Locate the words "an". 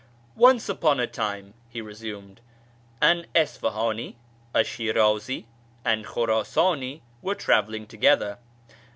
3.03-3.27